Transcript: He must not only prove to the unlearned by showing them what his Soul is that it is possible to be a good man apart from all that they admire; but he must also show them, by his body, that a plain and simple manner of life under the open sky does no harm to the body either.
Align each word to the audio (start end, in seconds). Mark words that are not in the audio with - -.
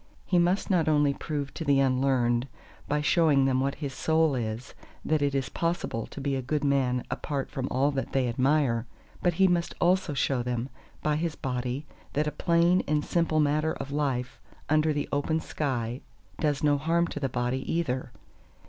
He 0.25 0.39
must 0.39 0.71
not 0.71 0.89
only 0.89 1.13
prove 1.13 1.53
to 1.53 1.63
the 1.63 1.79
unlearned 1.79 2.47
by 2.87 3.01
showing 3.01 3.45
them 3.45 3.59
what 3.59 3.75
his 3.75 3.93
Soul 3.93 4.33
is 4.33 4.73
that 5.05 5.21
it 5.21 5.35
is 5.35 5.49
possible 5.49 6.07
to 6.07 6.19
be 6.19 6.35
a 6.35 6.41
good 6.41 6.63
man 6.63 7.03
apart 7.11 7.51
from 7.51 7.67
all 7.69 7.91
that 7.91 8.11
they 8.11 8.27
admire; 8.27 8.87
but 9.21 9.35
he 9.35 9.47
must 9.47 9.75
also 9.79 10.15
show 10.15 10.41
them, 10.41 10.69
by 11.03 11.17
his 11.17 11.35
body, 11.35 11.85
that 12.13 12.25
a 12.25 12.31
plain 12.31 12.81
and 12.87 13.05
simple 13.05 13.39
manner 13.39 13.73
of 13.73 13.91
life 13.91 14.41
under 14.69 14.91
the 14.91 15.07
open 15.11 15.39
sky 15.39 16.01
does 16.39 16.63
no 16.63 16.79
harm 16.79 17.05
to 17.05 17.19
the 17.19 17.29
body 17.29 17.71
either. 17.71 18.11